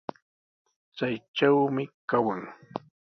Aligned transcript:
Chaytrawmi 0.97 1.83
kawan. 2.09 2.41